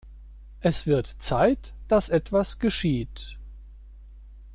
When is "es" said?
0.61-0.87